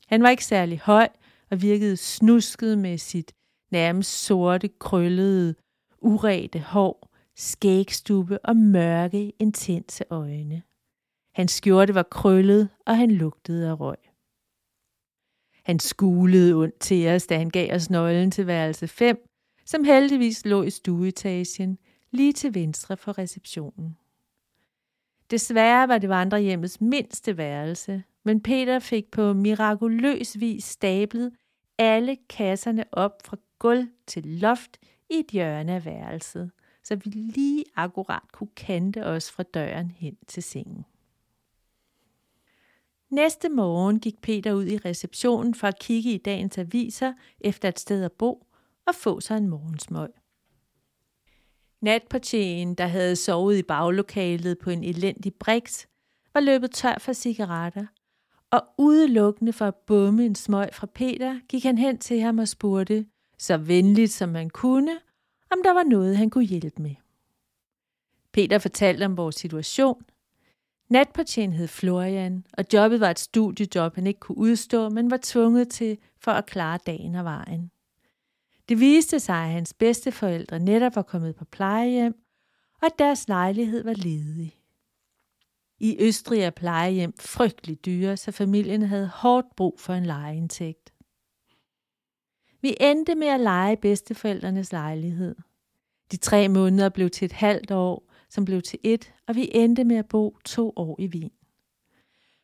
Han 0.07 0.23
var 0.23 0.29
ikke 0.29 0.45
særlig 0.45 0.81
høj 0.81 1.09
og 1.51 1.63
virkede 1.63 1.97
snusket 1.97 2.79
med 2.79 2.99
sit 2.99 3.33
nærmest 3.71 4.25
sorte, 4.25 4.69
krøllede, 4.69 5.55
urete 5.99 6.59
hår, 6.59 7.15
skægstube 7.37 8.39
og 8.45 8.57
mørke, 8.57 9.33
intense 9.39 10.05
øjne. 10.11 10.63
Hans 11.35 11.53
skjorte 11.53 11.95
var 11.95 12.03
krøllet, 12.03 12.69
og 12.87 12.97
han 12.97 13.11
lugtede 13.11 13.69
af 13.69 13.81
røg. 13.81 13.97
Han 15.65 15.79
skulede 15.79 16.55
ondt 16.55 16.81
til 16.81 17.09
os, 17.09 17.27
da 17.27 17.39
han 17.39 17.51
gav 17.51 17.75
os 17.75 17.91
nøglen 17.91 18.31
til 18.31 18.47
værelse 18.47 18.89
5, 18.89 19.29
som 19.67 19.85
heldigvis 19.85 20.45
lå 20.45 20.63
i 20.63 20.71
stueetagen, 20.71 21.79
lige 22.11 22.33
til 22.33 22.55
venstre 22.55 22.97
for 22.97 23.19
receptionen. 23.19 23.97
Desværre 25.31 25.89
var 25.89 25.99
det 25.99 26.09
vandrehjemmets 26.09 26.81
mindste 26.81 27.37
værelse, 27.37 28.03
men 28.25 28.43
Peter 28.43 28.79
fik 28.79 29.11
på 29.11 29.33
mirakuløs 29.33 30.41
vis 30.41 30.65
stablet 30.65 31.33
alle 31.79 32.17
kasserne 32.29 32.85
op 32.93 33.23
fra 33.25 33.37
gulv 33.59 33.89
til 34.07 34.27
loft 34.27 34.79
i 35.11 35.15
et 35.15 35.27
hjørne 35.27 35.75
af 35.75 35.85
værelset, 35.85 36.51
så 36.83 36.97
vi 36.97 37.11
lige 37.11 37.65
akkurat 37.77 38.23
kunne 38.33 38.51
kante 38.57 39.07
os 39.07 39.31
fra 39.31 39.43
døren 39.43 39.91
hen 39.91 40.17
til 40.27 40.43
sengen. 40.43 40.85
Næste 43.11 43.49
morgen 43.49 44.01
gik 44.01 44.21
Peter 44.21 44.53
ud 44.53 44.67
i 44.67 44.77
receptionen 44.77 45.55
for 45.55 45.67
at 45.67 45.79
kigge 45.79 46.13
i 46.13 46.19
dagens 46.19 46.59
aviser 46.59 47.13
efter 47.41 47.69
et 47.69 47.79
sted 47.79 48.05
at 48.05 48.13
bo 48.13 48.47
og 48.87 48.95
få 48.95 49.21
sig 49.21 49.37
en 49.37 49.49
morgensmøg. 49.49 50.09
Natportieren, 51.81 52.75
der 52.75 52.87
havde 52.87 53.17
sovet 53.17 53.59
i 53.59 53.63
baglokalet 53.63 54.59
på 54.59 54.71
en 54.71 54.85
elendig 54.85 55.35
briks, 55.35 55.89
var 56.35 56.41
løbet 56.41 56.71
tør 56.71 56.99
for 56.99 57.13
cigaretter, 57.13 57.87
og 58.51 58.63
udelukkende 58.79 59.53
for 59.53 59.65
at 59.65 59.75
bumme 59.75 60.27
en 60.27 60.35
smøg 60.35 60.69
fra 60.73 60.87
Peter, 60.87 61.41
gik 61.49 61.63
han 61.63 61.79
hen 61.79 61.99
til 61.99 62.21
ham 62.21 62.39
og 62.39 62.49
spurgte, 62.49 63.07
så 63.39 63.57
venligt 63.57 64.13
som 64.13 64.29
man 64.29 64.51
kunne, 64.51 64.99
om 65.51 65.59
der 65.65 65.73
var 65.73 65.83
noget, 65.83 66.17
han 66.17 66.31
kunne 66.31 66.45
hjælpe 66.45 66.83
med. 66.83 66.95
Peter 68.33 68.59
fortalte 68.59 69.05
om 69.05 69.17
vores 69.17 69.37
situation. 69.37 70.03
Natpartien 70.89 71.53
hed 71.53 71.69
Florian, 71.69 72.47
og 72.53 72.65
jobbet 72.73 73.01
var 73.01 73.11
et 73.11 73.19
studiejob, 73.19 73.95
han 73.95 74.07
ikke 74.07 74.21
kunne 74.21 74.39
udstå, 74.39 74.89
men 74.89 75.11
var 75.11 75.19
tvunget 75.23 75.69
til 75.69 75.99
for 76.21 76.33
at 76.33 76.47
klare 76.47 76.79
dagen 76.87 77.15
og 77.15 77.25
vejen. 77.25 77.71
Det 78.69 78.81
viste 78.81 79.21
sig, 79.21 79.45
at 79.45 79.51
hans 79.51 79.75
bedsteforældre 79.75 80.59
netop 80.59 80.97
var 80.97 81.03
kommet 81.03 81.37
på 81.37 81.45
plejehjem, 81.45 82.15
og 82.81 82.87
at 82.87 82.99
deres 82.99 83.29
lejlighed 83.29 83.85
var 83.85 83.93
ledig. 83.95 84.55
I 85.81 85.97
Østrig 86.01 86.41
er 86.41 86.51
plejehjem 86.51 87.13
frygtelig 87.21 87.85
dyre, 87.85 88.17
så 88.17 88.33
familien 88.33 88.83
havde 88.83 89.09
hårdt 89.09 89.57
brug 89.57 89.81
for 89.81 89.95
en 89.95 90.07
lejeindtægt. 90.07 90.93
Vi 92.61 92.77
endte 92.81 93.15
med 93.15 93.27
at 93.27 93.41
lege 93.41 93.77
bedsteforældrenes 93.77 94.73
lejlighed. 94.73 95.37
De 96.11 96.17
tre 96.17 96.49
måneder 96.49 96.89
blev 96.89 97.11
til 97.11 97.25
et 97.25 97.33
halvt 97.33 97.71
år, 97.71 98.13
som 98.31 98.45
blev 98.45 98.63
til 98.63 98.79
et, 98.83 99.13
og 99.27 99.35
vi 99.37 99.51
endte 99.55 99.85
med 99.85 99.97
at 99.97 100.09
bo 100.09 100.39
to 100.45 100.73
år 100.77 100.97
i 101.01 101.07
Wien. 101.07 101.31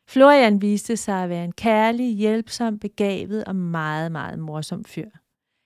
Florian 0.07 0.61
viste 0.61 0.97
sig 0.97 1.23
at 1.23 1.29
være 1.29 1.45
en 1.45 1.51
kærlig, 1.51 2.15
hjælpsom, 2.15 2.79
begavet 2.79 3.45
og 3.45 3.55
meget, 3.55 4.11
meget 4.11 4.39
morsom 4.39 4.85
fyr. 4.85 5.09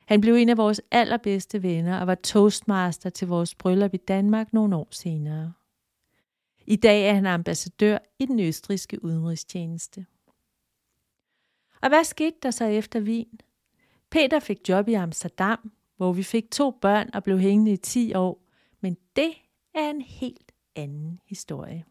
Han 0.09 0.21
blev 0.21 0.35
en 0.35 0.49
af 0.49 0.57
vores 0.57 0.81
allerbedste 0.91 1.63
venner 1.63 1.99
og 1.99 2.07
var 2.07 2.15
toastmaster 2.15 3.09
til 3.09 3.27
vores 3.27 3.55
bryllup 3.55 3.93
i 3.93 3.97
Danmark 3.97 4.53
nogle 4.53 4.75
år 4.75 4.87
senere. 4.91 5.53
I 6.65 6.75
dag 6.75 7.09
er 7.09 7.13
han 7.13 7.25
ambassadør 7.25 7.97
i 8.19 8.25
den 8.25 8.39
østriske 8.39 9.03
udenrigstjeneste. 9.03 10.05
Og 11.81 11.89
hvad 11.89 12.03
skete 12.03 12.35
der 12.43 12.51
så 12.51 12.65
efter 12.65 13.01
Wien? 13.01 13.39
Peter 14.09 14.39
fik 14.39 14.69
job 14.69 14.87
i 14.87 14.93
Amsterdam, 14.93 15.71
hvor 15.97 16.13
vi 16.13 16.23
fik 16.23 16.51
to 16.51 16.71
børn 16.71 17.09
og 17.13 17.23
blev 17.23 17.39
hængende 17.39 17.71
i 17.71 17.77
10 17.77 18.13
år, 18.13 18.43
men 18.81 18.97
det 19.15 19.31
er 19.75 19.89
en 19.89 20.01
helt 20.01 20.51
anden 20.75 21.19
historie. 21.25 21.85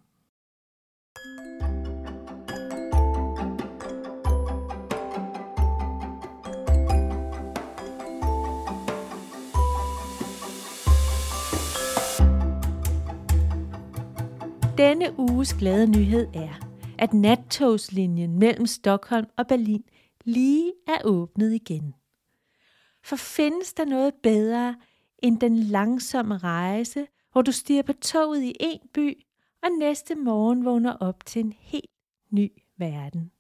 Denne 14.79 15.19
uges 15.19 15.55
glade 15.55 15.87
nyhed 15.87 16.27
er, 16.35 16.55
at 16.99 17.15
nattogslinjen 17.15 18.39
mellem 18.39 18.67
Stockholm 18.67 19.27
og 19.37 19.47
Berlin 19.47 19.85
lige 20.25 20.73
er 20.87 20.99
åbnet 21.05 21.55
igen. 21.55 21.95
For 23.05 23.17
findes 23.17 23.75
der 23.75 23.85
noget 23.85 24.15
bedre 24.23 24.77
end 25.19 25.41
den 25.41 25.57
langsomme 25.57 26.39
rejse, 26.39 27.07
hvor 27.33 27.43
du 27.43 27.53
stiger 27.53 27.83
på 27.83 27.93
toget 27.93 28.43
i 28.43 28.53
en 28.61 28.81
by, 28.95 29.23
og 29.63 29.71
næste 29.79 30.15
morgen 30.15 30.65
vågner 30.65 30.93
op 30.93 31.27
til 31.27 31.45
en 31.45 31.53
helt 31.59 31.91
ny 32.31 32.53
verden? 32.77 33.33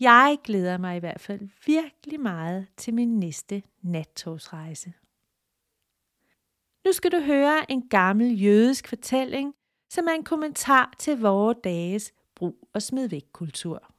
Jeg 0.00 0.38
glæder 0.44 0.78
mig 0.78 0.96
i 0.96 1.00
hvert 1.00 1.20
fald 1.20 1.48
virkelig 1.66 2.20
meget 2.20 2.66
til 2.76 2.94
min 2.94 3.18
næste 3.18 3.62
nattogsrejse. 3.82 4.92
Nu 6.84 6.92
skal 6.92 7.12
du 7.12 7.20
høre 7.20 7.70
en 7.70 7.88
gammel 7.88 8.42
jødisk 8.42 8.88
fortælling, 8.88 9.54
som 9.90 10.06
er 10.08 10.12
en 10.12 10.24
kommentar 10.24 10.94
til 10.98 11.20
vores 11.20 11.56
dages 11.64 12.12
brug 12.36 12.68
og 12.74 12.82
smid 12.82 13.08
væk 13.08 13.24
kultur. 13.32 13.92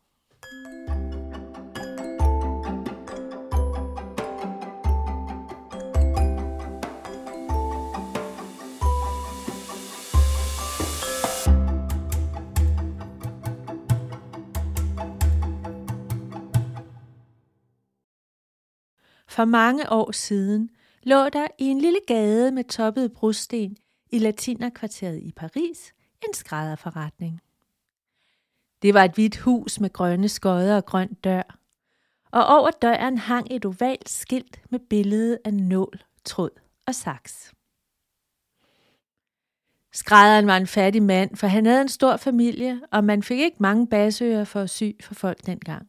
For 19.27 19.45
mange 19.45 19.91
år 19.91 20.11
siden 20.11 20.69
lå 21.03 21.29
der 21.29 21.47
i 21.59 21.65
en 21.65 21.81
lille 21.81 21.99
gade 22.07 22.51
med 22.51 22.63
toppet 22.63 23.13
brosten 23.13 23.77
i 24.11 24.19
latinerkvarteret 24.19 25.19
i 25.19 25.31
Paris 25.31 25.93
en 26.27 26.33
skrædderforretning. 26.33 27.41
Det 28.81 28.93
var 28.93 29.03
et 29.03 29.13
hvidt 29.13 29.37
hus 29.37 29.79
med 29.79 29.93
grønne 29.93 30.29
skodder 30.29 30.75
og 30.75 30.85
grøn 30.85 31.13
dør, 31.13 31.57
og 32.31 32.45
over 32.45 32.71
døren 32.71 33.17
hang 33.17 33.47
et 33.51 33.65
ovalt 33.65 34.09
skilt 34.09 34.61
med 34.69 34.79
billede 34.79 35.39
af 35.45 35.53
nål, 35.53 36.03
tråd 36.25 36.49
og 36.87 36.95
saks. 36.95 37.53
Skrædderen 39.93 40.47
var 40.47 40.57
en 40.57 40.67
fattig 40.67 41.03
mand, 41.03 41.35
for 41.35 41.47
han 41.47 41.65
havde 41.65 41.81
en 41.81 41.89
stor 41.89 42.17
familie, 42.17 42.81
og 42.91 43.03
man 43.03 43.23
fik 43.23 43.39
ikke 43.39 43.57
mange 43.59 43.87
basører 43.87 44.43
for 44.43 44.61
at 44.61 44.69
sy 44.69 44.83
for 45.01 45.13
folk 45.13 45.45
dengang. 45.45 45.87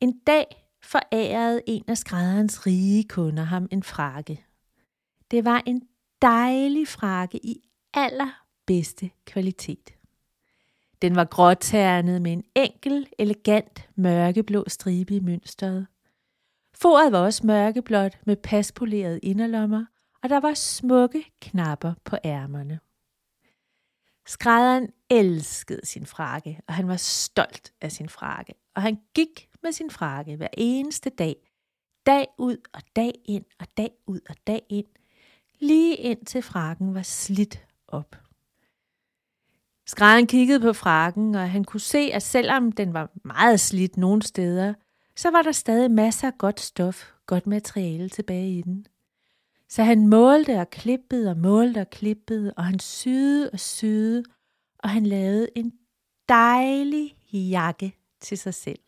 En 0.00 0.18
dag 0.18 0.68
forærede 0.82 1.62
en 1.66 1.84
af 1.88 1.98
skrædderens 1.98 2.66
rige 2.66 3.04
kunder 3.08 3.42
ham 3.42 3.68
en 3.70 3.82
frakke. 3.82 4.44
Det 5.30 5.44
var 5.44 5.62
en 5.66 5.82
dejlig 6.22 6.88
frakke 6.88 7.46
i 7.46 7.68
allerbedste 7.94 9.10
kvalitet. 9.26 9.94
Den 11.02 11.16
var 11.16 11.24
gråternet 11.24 12.22
med 12.22 12.32
en 12.32 12.44
enkel, 12.54 13.08
elegant, 13.18 13.88
mørkeblå 13.94 14.64
stribe 14.68 15.14
i 15.14 15.20
mønstret. 15.20 15.86
Foret 16.74 17.12
var 17.12 17.18
også 17.18 17.46
mørkeblåt 17.46 18.18
med 18.26 18.36
paspolerede 18.36 19.18
inderlommer, 19.18 19.84
og 20.22 20.28
der 20.28 20.40
var 20.40 20.54
smukke 20.54 21.24
knapper 21.40 21.94
på 22.04 22.16
ærmerne. 22.24 22.80
Skrædderen 24.26 24.88
elskede 25.10 25.86
sin 25.86 26.06
frakke, 26.06 26.60
og 26.68 26.74
han 26.74 26.88
var 26.88 26.96
stolt 26.96 27.72
af 27.80 27.92
sin 27.92 28.08
frakke, 28.08 28.54
og 28.74 28.82
han 28.82 28.98
gik 29.14 29.48
med 29.62 29.72
sin 29.72 29.90
frakke 29.90 30.36
hver 30.36 30.48
eneste 30.52 31.10
dag, 31.10 31.36
dag 32.06 32.26
ud 32.38 32.56
og 32.72 32.82
dag 32.96 33.12
ind 33.24 33.44
og 33.60 33.66
dag 33.76 33.90
ud 34.06 34.20
og 34.28 34.36
dag 34.46 34.62
ind, 34.68 34.86
lige 35.62 35.96
indtil 35.96 36.42
frakken 36.42 36.94
var 36.94 37.02
slidt 37.02 37.66
op. 37.88 38.16
Skrædderen 39.86 40.26
kiggede 40.26 40.60
på 40.60 40.72
frakken, 40.72 41.34
og 41.34 41.50
han 41.50 41.64
kunne 41.64 41.80
se, 41.80 41.98
at 41.98 42.22
selvom 42.22 42.72
den 42.72 42.94
var 42.94 43.10
meget 43.24 43.60
slidt 43.60 43.96
nogle 43.96 44.22
steder, 44.22 44.74
så 45.16 45.30
var 45.30 45.42
der 45.42 45.52
stadig 45.52 45.90
masser 45.90 46.26
af 46.26 46.38
godt 46.38 46.60
stof, 46.60 47.12
godt 47.26 47.46
materiale 47.46 48.08
tilbage 48.08 48.58
i 48.58 48.62
den. 48.62 48.86
Så 49.68 49.82
han 49.82 50.08
målte 50.08 50.60
og 50.60 50.70
klippede 50.70 51.30
og 51.30 51.36
målte 51.36 51.78
og 51.78 51.90
klippede, 51.90 52.54
og 52.56 52.64
han 52.64 52.78
syede 52.78 53.50
og 53.50 53.60
syede, 53.60 54.24
og 54.78 54.90
han 54.90 55.06
lavede 55.06 55.48
en 55.56 55.72
dejlig 56.28 57.16
jakke 57.32 57.96
til 58.20 58.38
sig 58.38 58.54
selv. 58.54 58.78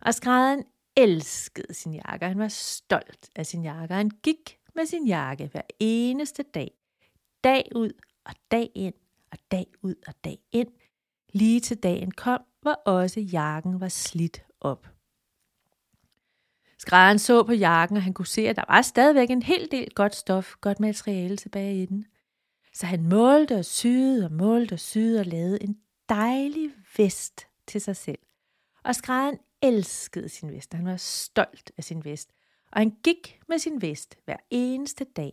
Og 0.00 0.14
skrædderen 0.14 0.64
elskede 0.96 1.74
sin 1.74 1.94
jakke, 1.94 2.26
han 2.26 2.38
var 2.38 2.48
stolt 2.48 3.30
af 3.36 3.46
sin 3.46 3.64
jakke, 3.64 3.94
han 3.94 4.10
gik 4.10 4.58
med 4.74 4.86
sin 4.86 5.06
jakke 5.06 5.46
hver 5.46 5.62
eneste 5.80 6.42
dag, 6.42 6.70
dag 7.44 7.68
ud 7.74 7.92
og 8.24 8.34
dag 8.50 8.70
ind, 8.74 8.94
og 9.32 9.38
dag 9.50 9.66
ud 9.82 9.94
og 10.06 10.14
dag 10.24 10.38
ind, 10.52 10.68
lige 11.32 11.60
til 11.60 11.76
dagen 11.76 12.10
kom, 12.10 12.40
hvor 12.60 12.82
også 12.86 13.20
jakken 13.20 13.80
var 13.80 13.88
slidt 13.88 14.44
op. 14.60 14.88
Skrædderen 16.78 17.18
så 17.18 17.42
på 17.42 17.52
jakken, 17.52 17.96
og 17.96 18.02
han 18.02 18.14
kunne 18.14 18.26
se, 18.26 18.48
at 18.48 18.56
der 18.56 18.64
var 18.68 18.82
stadigvæk 18.82 19.30
en 19.30 19.42
hel 19.42 19.70
del 19.70 19.90
godt 19.94 20.16
stof, 20.16 20.54
godt 20.60 20.80
materiale 20.80 21.36
tilbage 21.36 21.82
i 21.82 21.86
den. 21.86 22.06
Så 22.74 22.86
han 22.86 23.08
målte 23.08 23.56
og 23.56 23.64
syede 23.64 24.24
og 24.24 24.32
målte 24.32 24.72
og 24.72 24.80
syede 24.80 25.20
og 25.20 25.26
lavede 25.26 25.62
en 25.62 25.78
dejlig 26.08 26.70
vest 26.96 27.46
til 27.66 27.80
sig 27.80 27.96
selv. 27.96 28.18
Og 28.84 28.94
skrædderen 28.94 29.38
elskede 29.62 30.28
sin 30.28 30.52
vest, 30.52 30.74
han 30.74 30.84
var 30.84 30.96
stolt 30.96 31.72
af 31.76 31.84
sin 31.84 32.04
vest. 32.04 32.30
Og 32.72 32.80
han 32.80 32.96
gik 33.04 33.40
med 33.48 33.58
sin 33.58 33.82
vest 33.82 34.16
hver 34.24 34.36
eneste 34.50 35.04
dag, 35.04 35.32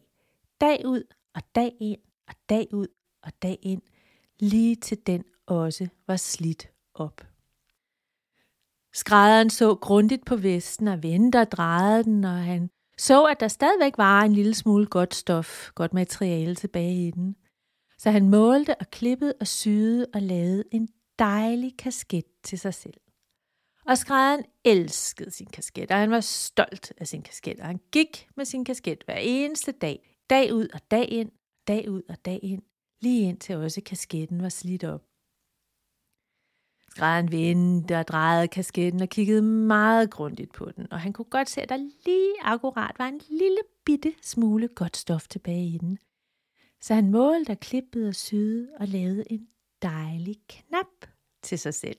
dag 0.62 0.81
ud 0.86 1.03
og 1.36 1.41
dag 1.55 1.75
ind 1.79 2.00
og 2.27 2.34
dag 2.50 2.67
ud 2.74 2.88
og 3.24 3.31
dag 3.41 3.58
ind, 3.62 3.81
lige 4.39 4.75
til 4.75 4.98
den 5.08 5.24
også 5.48 5.88
var 6.08 6.15
slidt 6.15 6.72
op. 6.93 7.22
Skrædderen 8.93 9.50
så 9.50 9.75
grundigt 9.75 10.25
på 10.25 10.36
vesten 10.36 10.88
og 10.88 11.03
vendte 11.03 11.39
og 11.41 11.51
drejede 11.51 12.03
den, 12.03 12.24
og 12.24 12.38
han 12.43 12.69
så, 12.98 13.25
at 13.25 13.39
der 13.39 13.48
stadigvæk 13.48 13.98
var 13.98 14.22
en 14.22 14.34
lille 14.34 14.53
smule 14.53 14.86
godt 14.86 15.15
stof, 15.15 15.72
godt 15.75 15.93
materiale 15.93 16.55
tilbage 16.55 17.08
i 17.08 17.12
den. 17.12 17.36
Så 17.98 18.12
han 18.12 18.29
målte 18.29 18.75
og 18.79 18.88
klippede 18.91 19.34
og 19.39 19.48
syede 19.48 20.08
og 20.13 20.22
lavede 20.22 20.63
en 20.72 20.89
dejlig 21.19 21.77
kasket 21.77 22.25
til 22.43 22.60
sig 22.60 22.74
selv. 22.74 23.01
Og 23.89 23.98
skrædderen 23.98 24.46
elskede 24.63 25.31
sin 25.31 25.48
kasket, 25.48 25.91
og 25.91 25.98
han 25.98 26.12
var 26.12 26.19
stolt 26.19 26.93
af 26.98 27.08
sin 27.08 27.22
kasket, 27.22 27.60
og 27.60 27.65
han 27.65 27.79
gik 27.91 28.29
med 28.36 28.46
sin 28.46 28.65
kasket 28.65 29.03
hver 29.05 29.17
eneste 29.17 29.72
dag, 29.72 30.17
dag 30.29 30.53
ud 30.53 30.67
og 30.74 30.91
dag 30.91 31.10
ind, 31.10 31.31
dag 31.67 31.89
ud 31.89 32.01
og 32.10 32.25
dag 32.25 32.39
ind, 32.43 32.62
lige 33.01 33.29
indtil 33.29 33.55
også 33.55 33.81
kasketten 33.86 34.41
var 34.41 34.50
slidt 34.50 34.84
op. 34.84 35.01
Skrædderen 36.89 37.31
vendte 37.31 38.00
og 38.00 38.08
drejede 38.08 38.48
kasketten 38.48 39.01
og 39.01 39.10
kiggede 39.10 39.41
meget 39.41 40.12
grundigt 40.12 40.53
på 40.53 40.72
den, 40.72 40.93
og 40.93 41.00
han 41.00 41.13
kunne 41.13 41.25
godt 41.25 41.50
se, 41.50 41.62
at 41.62 41.69
der 41.69 41.77
lige 42.05 42.34
akkurat 42.41 43.00
var 43.00 43.08
en 43.08 43.22
lille 43.29 43.62
bitte 43.86 44.13
smule 44.22 44.67
godt 44.67 44.98
stof 44.98 45.27
tilbage 45.27 45.67
i 45.67 45.77
den. 45.77 45.98
Så 46.81 46.93
han 46.93 47.12
målte 47.12 47.51
og 47.51 47.60
klippede 47.60 48.08
og 48.08 48.15
syede 48.15 48.69
og 48.79 48.88
lavede 48.88 49.31
en 49.31 49.48
dejlig 49.81 50.36
knap 50.50 51.10
til 51.43 51.60
sig 51.60 51.74
selv. 51.74 51.98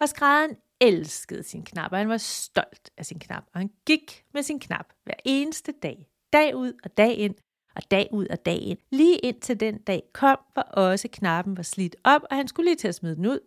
Og 0.00 0.08
skrædderen 0.08 0.56
elskede 0.80 1.42
sin 1.42 1.64
knap, 1.64 1.92
og 1.92 1.98
han 1.98 2.08
var 2.08 2.16
stolt 2.16 2.90
af 2.96 3.06
sin 3.06 3.18
knap, 3.18 3.44
og 3.52 3.60
han 3.60 3.70
gik 3.86 4.24
med 4.34 4.42
sin 4.42 4.60
knap 4.60 4.92
hver 5.04 5.14
eneste 5.24 5.72
dag, 5.72 6.08
dag 6.32 6.56
ud 6.56 6.72
og 6.84 6.96
dag 6.96 7.14
ind, 7.18 7.34
og 7.76 7.90
dag 7.90 8.08
ud 8.12 8.26
og 8.26 8.46
dag 8.46 8.58
ind, 8.62 8.78
lige 8.90 9.18
indtil 9.18 9.60
den 9.60 9.78
dag 9.78 10.02
kom, 10.12 10.38
hvor 10.52 10.62
også 10.62 11.08
knappen 11.12 11.56
var 11.56 11.62
slidt 11.62 11.96
op, 12.04 12.22
og 12.30 12.36
han 12.36 12.48
skulle 12.48 12.70
lige 12.70 12.76
til 12.76 12.88
at 12.88 12.94
smide 12.94 13.16
den 13.16 13.26
ud. 13.26 13.40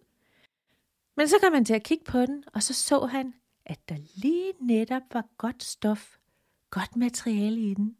Men 1.17 1.27
så 1.27 1.35
kom 1.43 1.53
han 1.53 1.65
til 1.65 1.73
at 1.73 1.83
kigge 1.83 2.03
på 2.03 2.19
den, 2.19 2.43
og 2.53 2.63
så 2.63 2.73
så 2.73 3.05
han, 3.05 3.33
at 3.65 3.79
der 3.89 3.95
lige 4.15 4.53
netop 4.61 5.01
var 5.13 5.25
godt 5.37 5.63
stof, 5.63 6.17
godt 6.69 6.95
materiale 6.95 7.61
i 7.61 7.73
den, 7.73 7.97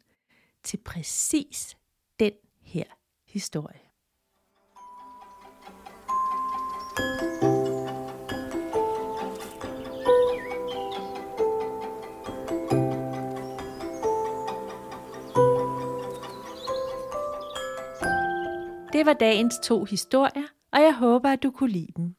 til 0.62 0.76
præcis 0.76 1.76
den 2.20 2.32
her 2.60 2.84
historie. 3.26 3.80
Det 18.98 19.06
var 19.06 19.12
dagens 19.12 19.58
to 19.58 19.84
historier, 19.84 20.46
og 20.72 20.80
jeg 20.80 20.94
håber, 20.94 21.30
at 21.30 21.42
du 21.42 21.50
kunne 21.50 21.70
lide 21.70 21.92
dem. 21.96 22.14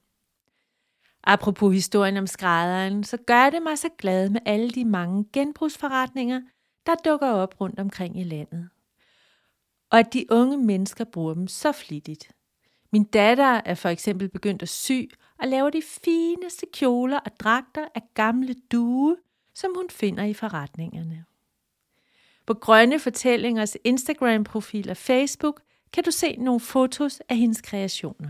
Apropos 1.24 1.74
historien 1.74 2.18
om 2.18 2.28
skrædderen, 2.28 3.04
så 3.04 3.18
gør 3.18 3.50
det 3.50 3.64
mig 3.64 3.78
så 3.78 3.90
glad 3.98 4.30
med 4.30 4.42
alle 4.46 4.70
de 4.70 4.86
mange 4.86 5.26
genbrugsforretninger, 5.34 6.42
der 6.86 6.96
dukker 7.06 7.28
op 7.28 7.62
rundt 7.62 7.80
omkring 7.80 8.20
i 8.20 8.24
landet. 8.24 8.70
Og 9.90 10.00
at 10.00 10.14
de 10.14 10.26
unge 10.30 10.58
mennesker 10.58 11.04
bruger 11.04 11.34
dem 11.34 11.48
så 11.48 11.72
flittigt. 11.72 12.32
Min 12.92 13.04
datter 13.04 13.62
er 13.66 13.76
for 13.76 13.90
eksempel 13.90 14.30
begyndt 14.30 14.62
at 14.62 14.70
sy 14.70 15.02
og 15.40 15.48
lave 15.48 15.72
de 15.72 15.82
fineste 16.04 16.66
kjoler 16.74 17.20
og 17.20 17.32
dragter 17.40 17.88
af 17.96 18.02
gamle 18.14 18.56
due, 18.72 19.18
som 19.54 19.72
hun 19.76 19.90
finder 19.90 20.24
i 20.24 20.34
forretningerne. 20.34 21.26
På 22.46 22.54
Grønne 22.54 23.00
Fortællingers 23.00 23.78
Instagram-profil 23.84 24.90
og 24.90 24.98
Facebook 24.98 25.62
kan 25.94 26.04
du 26.04 26.12
se 26.12 26.36
nogle 26.36 26.60
fotos 26.60 27.22
af 27.30 27.38
hendes 27.38 27.62
kreationer. 27.62 28.30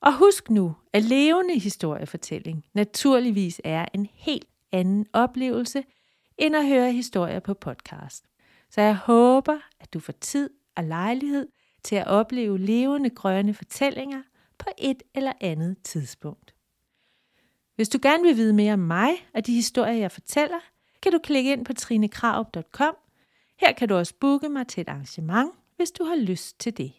Og 0.00 0.18
husk 0.18 0.50
nu, 0.50 0.76
at 0.92 1.04
levende 1.04 1.58
historiefortælling 1.58 2.64
naturligvis 2.74 3.60
er 3.64 3.86
en 3.94 4.06
helt 4.14 4.48
anden 4.72 5.06
oplevelse, 5.12 5.84
end 6.38 6.56
at 6.56 6.68
høre 6.68 6.92
historier 6.92 7.40
på 7.40 7.54
podcast. 7.54 8.24
Så 8.70 8.80
jeg 8.80 8.96
håber, 8.96 9.58
at 9.80 9.92
du 9.92 10.00
får 10.00 10.12
tid 10.12 10.50
og 10.76 10.84
lejlighed 10.84 11.48
til 11.82 11.96
at 11.96 12.06
opleve 12.06 12.58
levende 12.58 13.10
grønne 13.10 13.54
fortællinger 13.54 14.22
på 14.58 14.70
et 14.78 15.02
eller 15.14 15.32
andet 15.40 15.82
tidspunkt. 15.82 16.54
Hvis 17.76 17.88
du 17.88 17.98
gerne 18.02 18.22
vil 18.22 18.36
vide 18.36 18.52
mere 18.52 18.72
om 18.72 18.78
mig 18.78 19.10
og 19.34 19.46
de 19.46 19.54
historier, 19.54 19.92
jeg 19.92 20.12
fortæller, 20.12 20.58
kan 21.02 21.12
du 21.12 21.18
klikke 21.18 21.52
ind 21.52 21.64
på 21.64 21.72
trinekrav.com. 21.72 22.96
Her 23.60 23.72
kan 23.72 23.88
du 23.88 23.94
også 23.94 24.14
booke 24.20 24.48
mig 24.48 24.66
til 24.66 24.80
et 24.80 24.88
arrangement, 24.88 25.52
hvis 25.76 25.90
du 25.90 26.04
har 26.04 26.16
lyst 26.16 26.58
til 26.60 26.76
det. 26.76 26.92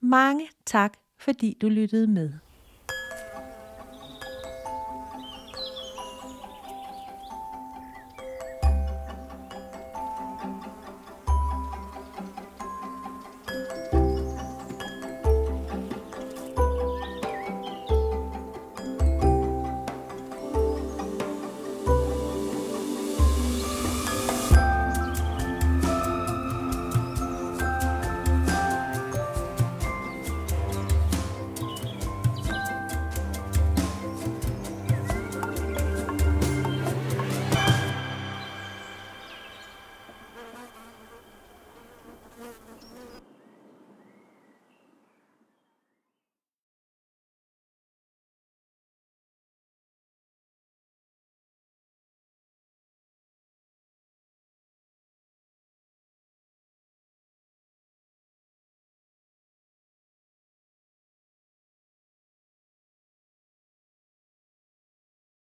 Mange 0.00 0.48
tak 0.66 0.96
fordi 1.18 1.56
du 1.60 1.68
lyttede 1.68 2.06
med. 2.06 2.32